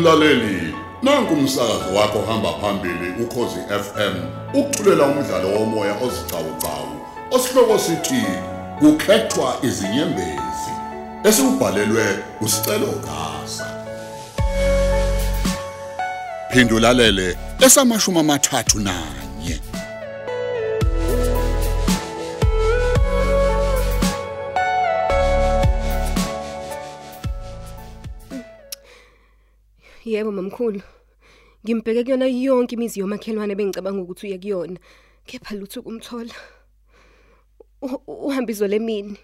[0.00, 4.14] Mlaleli, nanku umsakazo wakho hamba phambili ukhozi FM.
[4.54, 7.00] Ukuthulela umdlalo womoya ozicawucawu.
[7.30, 8.24] Osihloko sithi
[8.78, 10.72] kukhethwa izinyembezi.
[11.24, 13.66] Esibhalelwe usicelo gasa.
[16.52, 19.60] Phindulalele esamashumi amathathu nanye.
[30.04, 30.80] Yebo mamkhulu.
[31.64, 34.78] Ngimbheke kuyona yonke imizi yomakhelwane bengicabanga ukuthi uye kuyona.
[35.26, 36.34] Kepha lutho kumthola.
[37.82, 39.18] U- Uhamba izolo emini.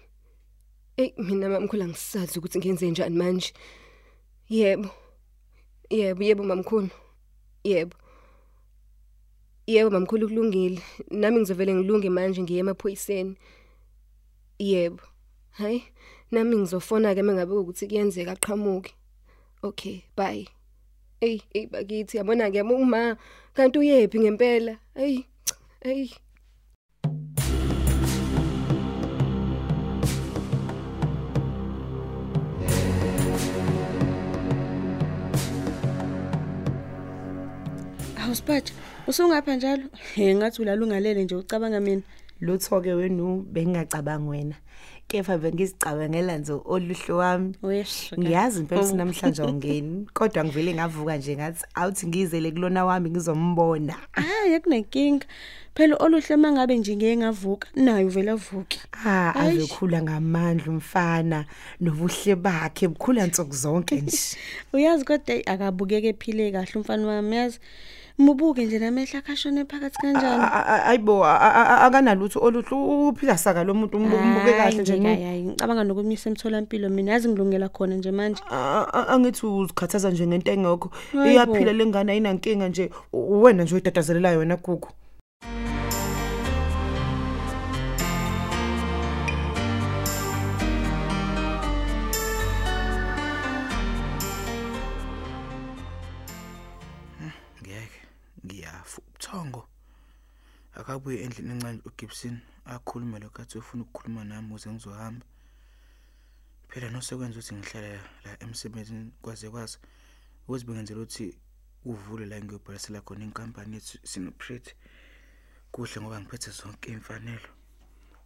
[0.97, 3.53] Ey mina mamkhulu angisazi ukuthi ngenze njani manje.
[4.49, 4.89] Yebo.
[5.89, 6.89] Yebo, yebo mamkhulu.
[7.63, 7.95] Yebo.
[9.67, 10.81] Yebo mamkhulu kulungile.
[11.11, 13.35] Nami ngizovela ngilunge manje ngiye emaphoyiseni.
[14.59, 15.01] Yebo.
[15.57, 15.83] Hayi,
[16.31, 18.93] nami ngizofona ke mengabe ukuthi kuyenzeka aqhamuke.
[19.63, 20.45] Okay, bye.
[21.17, 23.17] Ey, ey bakithi yabona ke uma
[23.57, 24.77] kanti uyephi ngempela?
[24.93, 25.25] Ey,
[25.81, 26.13] ey.
[38.21, 38.73] Awusiphathe.
[39.07, 39.89] Usungapha njalo?
[40.13, 42.03] He ngathi ulalungalele nje ucabanga mina.
[42.39, 44.55] lutho ke wenu bengingacabangi wena
[45.07, 48.15] kepha bengizicabangela nje oluhlo wami Wesho.
[48.19, 48.87] ngiyazi impela Oh.
[48.87, 55.25] sinamhlanje awungeni kodwa ngivele ngavuka nje ngathi awuthi ngizele kulona wami ngizombona Hayi akunenkinga.
[55.75, 58.79] Phela oluhle mangabe nje ngeke ngavuka, nayo vele avuke.
[59.05, 59.53] ah Eish.
[59.53, 61.45] avekhula ngamandla umfana
[61.81, 64.17] nobuhle bakhe bukhula insuku zonke nje
[64.73, 67.59] Uyazi kodwa ey, akabukeke ephile kahle umfana wami yazi.
[68.19, 70.43] Mubuke nje namehla khashone phakathi kanjani.
[70.85, 75.05] ayibo akanalutho oluhlu uphila saka lo muntu umbuke kahle nje nu.
[75.05, 78.41] hayi ngicabanga nokumisa emtholampilo mina yazi ngilungela khona nje manje.
[78.49, 81.29] A- a- angithi uzikhathaza nje ngento engekho Hayibo.
[81.29, 84.89] iyaphila lengane ayinankinga nje u- wena nje uyidadazelelayo wena gugu
[99.45, 99.67] ngiyafa ubuthongo
[100.75, 105.25] akabuye endlini encane uGibson akhulume lokho ufuna ukukhuluma nami uze ngizohamba?
[106.69, 109.77] Phela nosekwenza ukuthi ngihlale la emsebenzini kwaze kwazi
[110.47, 111.35] ukuthi bengenzela ukuthi
[111.85, 114.75] uvule la ngiyobhalisela khona inkampani yethu sinopret
[115.71, 117.49] kuhle ngoba ngiphethe zonke imfanelo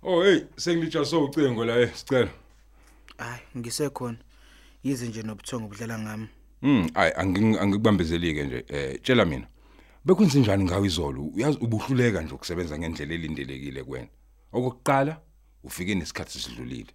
[0.04, 2.32] Oh hey, sengilitshaso ucingo la eh sicela.
[3.18, 4.18] hayi ngisekhona.
[4.84, 6.28] Yize nje nobuthongo budlala ngami.
[6.62, 8.66] Mm, ay angi- angikubambezelike nje.
[8.68, 9.48] Eh tshela mina.
[10.06, 11.22] Bekwenze njani ngawe izolo?
[11.24, 14.08] Uyazi ubuhluleka nje ukusebenza ngendlela elindelekile kuwena.
[14.52, 15.22] Okokuqala,
[15.64, 16.94] ufike nesikhathi sidlulile.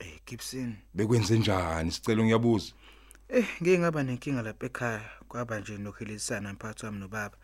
[0.00, 1.90] eh Gibson Bekwenze njani?
[1.90, 2.72] Sicela ngiyabuza.
[3.28, 7.36] Eh ngeke ngaba nenkinga lapha ekhaya kwaba nje nokhilisana mphakathi wami nobaba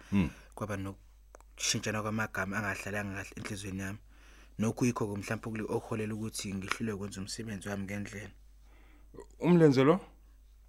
[0.54, 3.98] kwaba nokushintshana kwamagama angahlalanga kahle enhlizweni yami
[4.58, 8.30] nokuyikho kumhlawumbe kule oholela ukuthi ngihlule ukwenza umsebenzi wami ngendlela
[9.40, 10.00] Umlenze lo?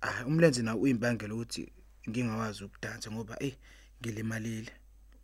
[0.02, 1.72] ah umlenze nawo uyimbangela ukuthi
[2.10, 3.56] ngingawazi ukudansa ngoba eh
[4.02, 4.72] ngilimalile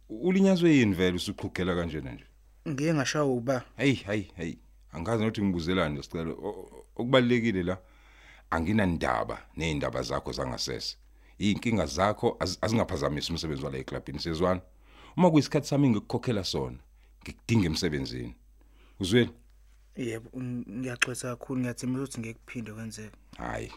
[0.09, 2.25] Ulinyazwe yini vele usuqhugela kanjena nje?
[2.69, 4.53] ngeke ngashawa uba Hey, hey, hey.
[4.91, 6.31] Angazi ukuthi ngibuzelani sicela.
[6.31, 7.77] O- o- Okubalekile la
[8.49, 10.97] anginandaba neindaba zakho zangasese.
[11.37, 14.61] Inkinga zakho az- azingaphazamisa umsebenzi wala eklabini sezwana.
[15.17, 16.77] Uma kuyisikhathi sami ngikukhokhela sona,
[17.23, 18.35] ngikudinga emsebenzini.
[18.99, 19.29] Uzweli?
[19.95, 23.71] yebo ng- ngiyaxolisa kakhulu ngiyathemba ukuthi ngeke kuphinde kwenzeke Hayi.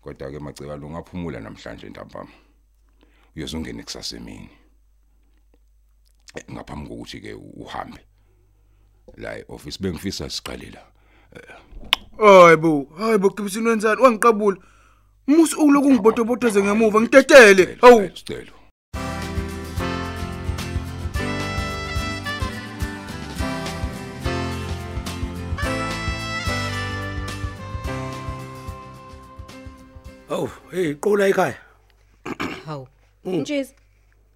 [0.00, 2.30] Kodwa ke maceba lo ngaphumula namhlanje ntambama.
[3.36, 4.50] Uyozongena kusasa emini.
[6.36, 8.00] Eh, Ngaphambi kokuthi ke uhambe.
[9.16, 10.86] La e-office bengifisa siqalela.
[12.18, 14.56] hayibo hayibo Gibson wenzani wangiqabula
[15.26, 18.52] musu uloku ngibotobotoze ngemuva ngidedele hawu Sicelo.
[30.30, 31.58] Awu, hey qula ekhaya.
[32.66, 32.88] Hawu.
[33.24, 33.74] Ntshisi.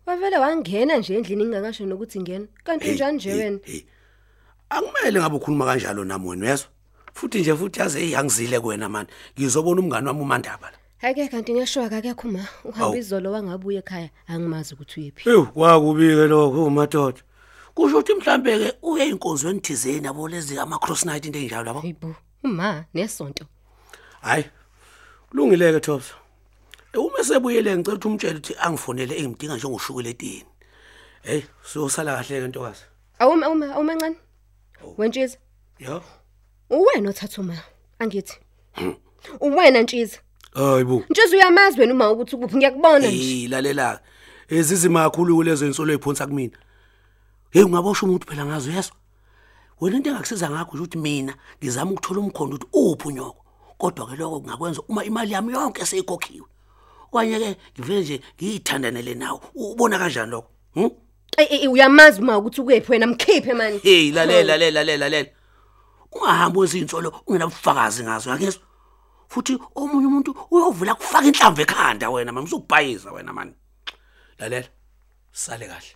[0.07, 2.47] Wavela wangena nje endlini ngingakasho nokuthi ngena.
[2.65, 3.59] Kanti njani nje wena?
[4.71, 6.69] Akumele ngabe ukhuluma kanjalo nami wena uyezwa?
[7.15, 9.07] Futhi nje futhi yazi hey angizile kuwena man.
[9.39, 10.79] Ngizobona umngani wami uMandaba la.
[10.99, 12.47] Hake kanti ngiyashwa akekho ma.
[12.65, 15.31] Uhamba izolo wangabuye ekhaya angimazi ukuthi uyephi.
[15.31, 17.21] Hey, kwakubike lokho umadoda.
[17.75, 21.81] Kusho ukuthi mhlambe ke uye inkonzweni thizeni yabo lezi ama cross night into enjalo yabo.
[21.81, 22.15] Hayibo.
[22.45, 23.45] Uma nesonto.
[24.21, 24.45] Hayi.
[25.31, 26.15] Kulungileke Thops.
[26.95, 30.47] Uma sebuyele ngicela ukuthi umtshele ukuthi angifonele engimdinga njengoshukuletini.
[31.23, 32.85] Hey, siyosala kahle ke ntokazi.
[33.19, 34.17] Awuma uma uma ncane.
[34.99, 35.39] Wentshisi.
[35.79, 36.03] Yo.
[36.71, 37.57] Uwena othatha uma.
[37.99, 38.39] Angithi.
[39.41, 40.21] Uwena ntshisi.
[40.55, 43.49] hayibo Nje uyamazi wena uma ukuthi kuphi ngiyakubona nje.
[43.49, 44.01] lalela
[44.49, 46.59] ezizima kakhulu kulezo insolo eziphonsa kumina
[47.51, 48.97] hey ungabosha umuntu phela ngazo yeswa
[49.81, 53.45] wena into engakusiza ngakho nje ukuthi mina ngizama ukuthola umkhondo ukuthi uphi unyoko
[53.79, 56.47] kodwa ke lokho kungakwenza uma imali yami yonke seyikhokhiwe
[57.15, 59.41] kwanye ke ngivele nje ngiyithandanele nawe.
[59.55, 60.51] Ubona kanjani lokho?
[60.75, 60.91] Hm
[61.37, 63.79] Ey ey uyamazi uma ukuthi ukephi wena mkhiphe manje.
[63.83, 65.29] hey lalela lalela lalela lalela.
[66.13, 68.63] Ungahambi wezinsolo ungenabufakazi ngazo yakezwa
[69.29, 73.55] futhi omunye umuntu uyovula kufaka inhlamvu ekhanda wena manje uzokubhayiza wena mani.
[74.39, 74.69] Lalela
[75.33, 75.93] sale kahle.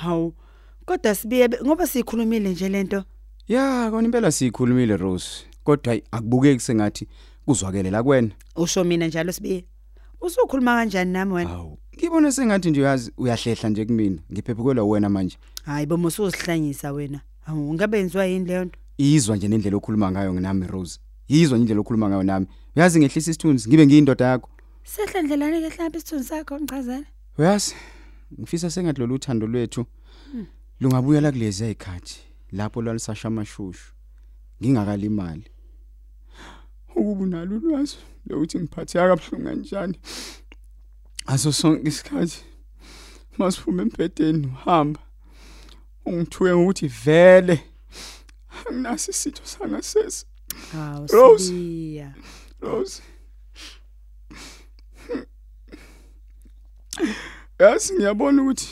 [0.00, 0.34] Hawu.
[0.84, 3.04] Kodwa sibiye be- ngoba sikhulumile nje lento.
[3.48, 5.44] Ya, kona impela sikhulumile Rose.
[5.64, 7.08] Kodwa hayi akubukeki sengathi
[7.46, 8.30] kuzwakele la kuwena.
[8.56, 9.64] Usho mina njalo sibiye.
[10.20, 11.50] Usukhuluma kanjani nami wena?
[11.50, 14.22] Hawu, ngibone sengathi nje uyazi uyahlehla nje kumina.
[14.32, 15.36] Ngiphephukelwa wena manje.
[15.64, 17.20] Hayi bomo ususihlanyisa wena.
[17.40, 18.78] Hawu ngabe yenziwa yini leyo nto?
[18.98, 21.00] Izwa nje nendlela okhuluma ngayo nami Rose.
[21.28, 22.46] Yizwa nje indlela okhuluma ngayo nami.
[22.76, 24.48] Uyazi ngehlisa isithunzi ngibe ngiyindoda yakho.
[24.84, 27.04] Sehla ndlelane ke hlapha isithunzi sakho ngichazela.
[27.38, 27.74] Uyazi
[28.40, 29.86] ngifisa sengathi lolu thando lwethu
[30.80, 32.20] lungabuya la kulezi ayikhathi
[32.52, 33.92] lapho lwalisasha amashushu
[34.62, 35.50] ngingakalimali.
[36.96, 37.96] Ukuba unalo ulwazi
[38.26, 39.98] lokuthi ngiphathe kabuhlungu kanjani.
[41.26, 42.44] Aso sonke isikhathi
[43.38, 45.00] masiphume embedeni uhamba
[46.06, 47.60] ungithuke ukuthi vele
[48.68, 50.26] anginaso isitho sangasese
[50.72, 51.44] Hawu Rose.
[51.44, 52.14] sibiya.
[52.60, 53.02] Rose.
[57.58, 58.68] Yasi ngiyabona ukuthi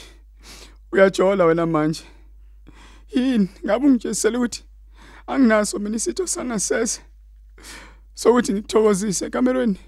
[0.93, 2.03] uyajola wena manje.
[3.15, 4.65] Yini ngabe ungitshisela ukuthi
[5.27, 7.01] anginaso mina isitho sangasese.
[8.15, 9.79] Sokuthi ngithokozise kamerweni.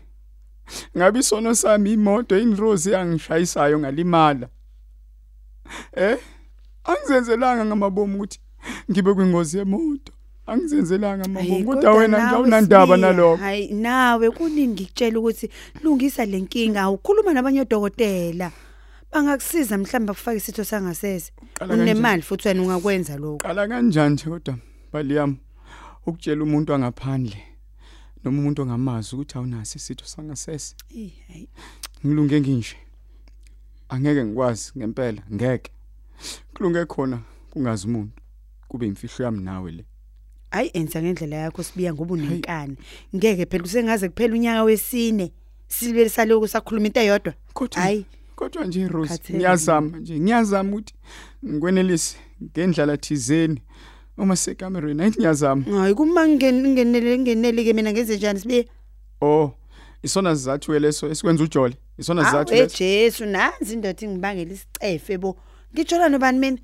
[0.96, 4.48] Ngabe isono sami imoto inrose yangishayisayo ngalimala.
[5.96, 6.18] Eh?
[6.84, 8.40] Angizenzelanga ngamabomu ukuthi
[8.90, 10.12] ngibe kwingozi yemoto.
[10.46, 13.36] Angizenzelanga Hayi, amabomu kodwa wena nje nawe awunandaba Sibiya, nalokho.
[13.36, 15.50] Hayi nawe kuningi ngikutshela ukuthi
[15.82, 18.52] lungisa lenkinga ukhuluma nabanye odokotela.
[19.16, 21.32] Bangakusiza mhlamba kufaka isitho sangasese.
[21.70, 23.38] Unemali futhi wena ungakwenza lokho.
[23.38, 24.58] Qala kanjani nje kodwa
[24.92, 25.36] baliyami
[26.06, 27.42] ukutshela umuntu angaphandle
[28.24, 30.74] noma umuntu ongamazi ukuthi awunaso isitho sangasese.
[30.96, 31.48] Eh, hayi.
[32.06, 32.76] Ngilunge nginje.
[33.88, 35.70] Angeke ngikwazi ngempela ngeke.
[36.54, 37.18] Kulunge khona
[37.50, 38.12] kungazi umuntu
[38.68, 39.84] kube imfihlo yami nawe le.
[40.50, 42.76] Hayi enza ngendlela yakho sibiya ngoba unenkani.
[43.14, 45.32] Ngeke phela kusengaze kuphela unyaka wesine.
[45.68, 47.34] Silibele saloku sakhuluma into eyodwa.
[47.74, 48.06] Hayi.
[48.36, 49.38] Kodwa nje Rose Khathele.
[49.38, 50.94] ngiyazama nje ngiyazama ukuthi
[51.46, 53.62] ngikwenelise ngendlela thizeni
[54.18, 55.64] uma sekamerweni ayithi ngiyazama.
[55.64, 58.68] Hayi kuma ngenele ngenele ke mina ngenze njani sibe?
[59.20, 59.52] Oh
[60.02, 61.76] isona sizathu leso esikwenza ujole.
[61.98, 62.76] Isona sizathu Awu leso.
[62.78, 65.36] Jesu nazi indoda ingibangela isicefe bo.
[65.72, 66.58] Ngitshola nobani mina?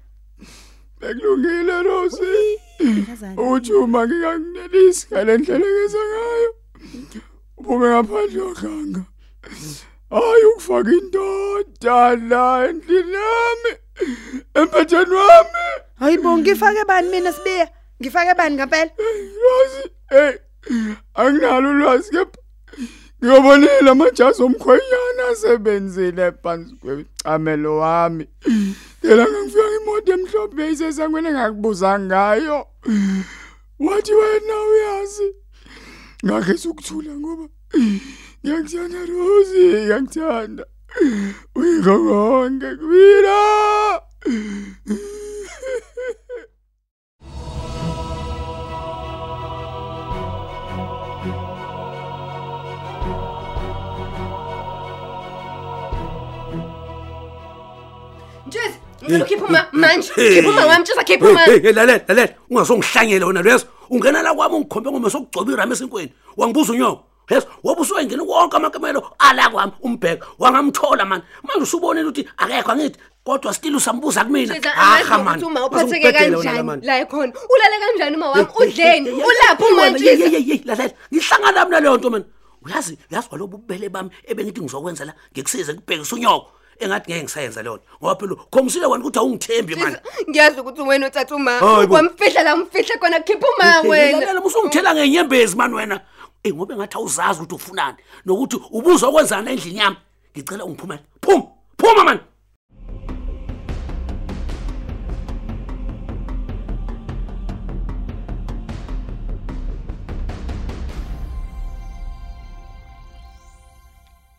[1.01, 2.59] Bekulungile Rose.
[2.81, 3.43] Ngazana.
[3.43, 6.51] Uthi uma ngingakunelisi ngalendlela engeza ngayo.
[7.59, 9.03] Uphume ngaphandle yohlanga.
[10.13, 13.73] Hayi ukufaka indoda la endlini yami.
[14.55, 15.49] Empetheni wami.
[15.99, 17.69] Hayibo ngifake bani mina sibiya?
[18.03, 18.91] Ngifake bani ngempela?
[19.43, 20.33] Rose, hey.
[21.15, 22.39] Anginalo ulwazi kepha
[23.25, 28.29] ngiyobonela amajazi omkhwenyana asebenzile phansi kwecamelo wami.
[29.03, 32.67] Yela ngifika imoto emhlophe isesangweni engakubuzanga ngayo.
[33.79, 35.35] Wathi wena uyazi.
[36.27, 37.49] Ngakhe ukuthula ngoba
[38.45, 40.65] ngiyakuthanda Rose, ngiyakuthanda.
[41.59, 43.39] Uyiko konke kubila.
[58.47, 60.13] Njezi, ngicela ukhiphe uma manje.
[60.15, 61.41] Khipha uma wami, Njezi khipha uma.
[61.41, 66.13] hey hey lalela lalela ungazongihlanyela wena leso ungena la kwami ungikhombe ngoma sokugcoba irama esinkweni
[66.37, 72.29] wangibuza unyoko yes wobe usuyengena wonke amakamelo ala kwami umbheka wangamthola mani manje usubonile ukuthi
[72.37, 75.27] akekho angithi kodwa still usambuza kumina Njezi Aha, angazi man.
[75.27, 76.81] ukuthi uma uphatheke Uzongibhedela wena la, kanjani man.
[76.83, 77.33] la ekhona.
[77.51, 78.47] Ulale kanjani uma wami?
[78.59, 79.11] Udleni.
[79.11, 80.31] Hey, hey, Ulapha hey, uma wena, hey, Njezi.
[80.31, 82.25] hey, hey, lalela ngihlangana nami naleyo nto mina
[82.65, 86.47] uyazi uyazi kwalobu bubele bami ebengithi ngizokwenza la ngikusize kubhekisa unyoko
[86.81, 89.97] engathi ngeke ngisayenza leyo nto ngoba phela khomisile wena ukuthi awungithembi mani
[90.31, 91.51] Ngiyazi ukuthi wena uthatha uma.
[91.59, 91.95] Hayi bo.
[91.95, 94.21] Wamfihla la umfihla khona khipha uma wena.
[94.21, 96.01] lalela musungithela ngenyembezi mani wena
[96.45, 99.97] Eh ngoba engathi awuzazi ukuthi ufunani nokuthi ubuza okwenzana endlini yami.
[100.35, 101.03] Ngicela ungiphumele.
[101.23, 101.47] Phuma
[101.79, 102.21] phuma mani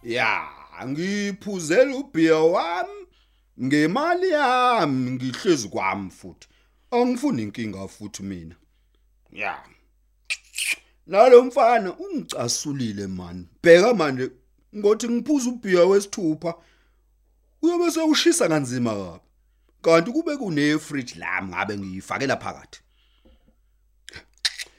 [0.04, 0.50] ya
[0.88, 3.08] ngiphuzela ubhiya wami.
[3.64, 6.48] Ngemali yami ngihlezi kwami futhi.
[6.92, 8.56] Angifuni inkinga futhi mina.
[9.32, 9.64] Ya.
[11.14, 13.48] Nalo mfana ungicasulile man.
[13.64, 14.32] Bheka manje
[14.76, 16.56] ngothi ngiphuza ubhiya wesithupha
[17.62, 19.20] uyobe sewushisa kanzima kabi.
[19.82, 22.80] Kanti kube kune fridge lami ngabe ngiyifakela phakathi.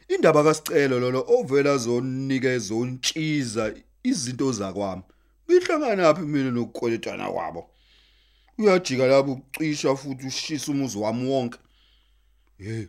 [0.09, 5.03] Indaba kasicelo lolo ovela zonikeza ontshiza izinto zakwami.
[5.47, 7.71] Ngihlangana naphi mina nokukweletana kwabo?
[8.59, 11.59] Uyajika lapho ucisha futhi ushisa umuzi wami wonke.
[12.59, 12.87] Hey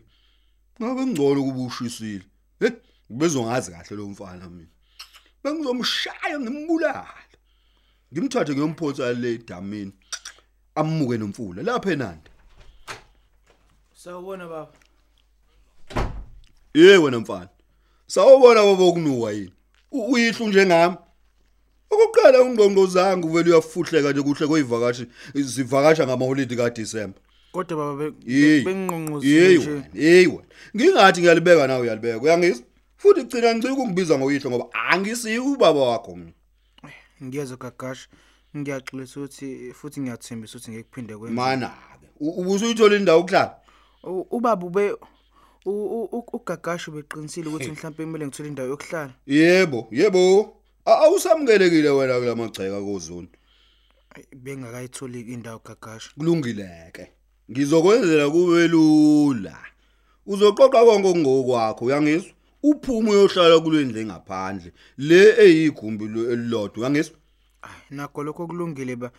[0.81, 2.25] ngabe ngcono kuba ushisile
[2.59, 2.71] hey!
[3.09, 4.69] Bezongazi kahle lo mfana mina
[5.43, 7.07] bengizomshaya ngimbulala
[8.13, 9.91] ngimthathe ngiyomphotsa le damini
[10.75, 12.29] amuke nomfula lapha enandi
[13.93, 14.71] Sawubona baba.
[16.73, 17.49] hey wena mfana
[18.07, 19.51] sawubona baba okunuka yini
[19.91, 20.95] uyihlu njengami
[21.91, 27.19] ukuqala ungqongqo zangu vele uyafuhleka nje kuhle koyivakashi zivakasha ngamaholidi kaDisemba
[27.51, 28.63] Kodwa baba Hey
[29.57, 29.81] nje.
[29.93, 30.43] hey wena.
[30.75, 32.19] Ngingathi ngiyalibeka nawe uyalibeka.
[32.19, 32.65] Uyangizwa?
[32.97, 36.31] Futhi gcina ngicike ukungibiza ngoyihlo ngoba angisiyi ubaba wakho mina.
[37.23, 38.07] Ngiyeza gagasha.
[38.57, 41.35] Ngiyaxolisa ukuthi futhi ngiyathembisa ukuthi ngekuphinde kwenze.
[41.35, 41.69] Mana
[42.01, 42.07] ke.
[42.19, 43.55] Ubusuyithola indawo ukuhlala?
[44.03, 44.91] U- Ubaba ube
[45.65, 49.13] u- u- u- ugagasha beqinisile ukuthi mhlawumbe kumele ngithole indawo yokuhlala.
[49.27, 50.55] Yebo, yebo.
[50.85, 53.29] A- Awusamukelekile wena kulamagceka kozoni.
[54.15, 56.11] Ayi, Bengakayitholi indawo gagasha.
[56.17, 57.11] Kulungile ke.
[57.51, 59.57] Ngizokwenzela kube lula.
[60.25, 62.31] Uzoqoqa konke okungokwakho, uyangizwa?
[62.69, 64.71] Uphume uyohlala kulendle engaphandle.
[64.97, 67.15] Le eyigumbi lo- elilodwa, uyangizwa?
[67.61, 69.11] Ayi, Nakho lokho kulungile ba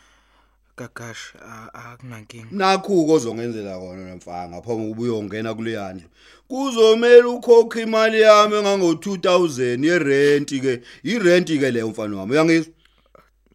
[0.76, 2.48] gagasha a- akunankinga.
[2.50, 6.08] nakhu kozongenzela kona mfana ngaphambi kuba uyongena kule yandlu
[6.48, 12.72] kuzomela ukhokha imali yami engango 2000 yerenti ke irenti ke leyo mfana wami uyangizwa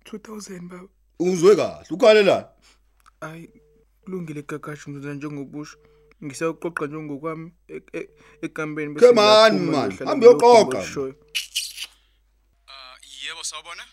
[0.06, 0.88] 2000 baba.
[1.20, 2.48] uzwe kahle ukhalelana
[3.22, 3.50] Ayi
[4.04, 5.78] kulungile gagasha ngizona njengobusho.
[6.24, 8.10] Ngisawuqoqa njengokwami e- e-
[8.42, 9.98] ekambeni Come on, man.
[10.06, 10.80] Hambe uyoqoqa.
[13.25, 13.84] yebo sawubona?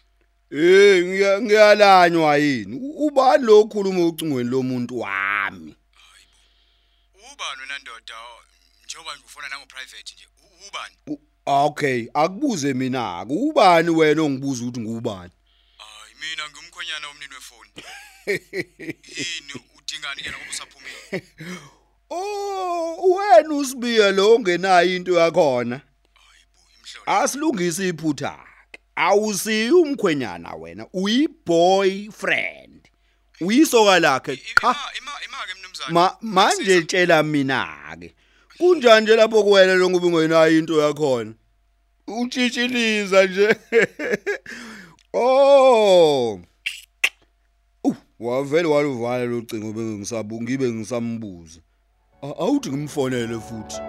[0.51, 2.77] Eh ngiya- ngiyalanywa yini?
[2.77, 5.77] U- ubani lo okhuluma ucingweni lomuntu wami?
[7.33, 8.15] Ubani wena ndoda?
[8.85, 10.95] Njengoba nje ufona nango private nje U- ubani?
[11.07, 13.33] U- okay akubuze mina ke.
[13.33, 15.33] Ubani wena ongibuza ukuthi ngubani
[15.79, 17.71] hayi mina ngumkhonyana womnini wefoni.
[19.19, 20.99] Yini udingani yena ngoba usaphumile?
[22.11, 25.81] oh wena usibiya lo ongenayo into yakhona?
[27.07, 28.39] Asilungise iphutha
[28.97, 32.89] awusiyi umkhwenyana wena uyiboyfriend.
[33.41, 34.77] Uyisoka lakhe cha.
[35.89, 38.15] ma manje tshela mina ke.
[38.59, 41.35] Kunjani nje lapho kuwena lo ngoba ungenayo into yakhona?
[42.07, 43.57] Utshitshiliza nje.
[45.15, 46.41] Oh.
[47.85, 51.61] Uh, wavele waluvala lo cingo bengisabu ngibe ngisambuza.
[52.23, 53.81] Awuthi ngimfonele futhi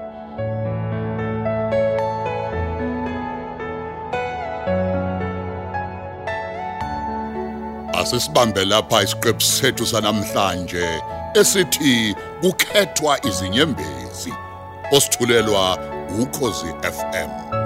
[7.93, 11.01] Asisibambe lapha isiqephu sethu sanamhlanje
[11.36, 14.33] esithi kukhethwa izinyembezi.
[14.91, 15.77] Osithulelwa
[16.21, 17.59] ukhozi FM.